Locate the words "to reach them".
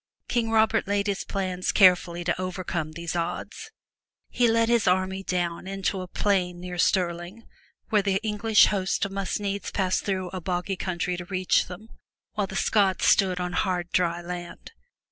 11.17-11.87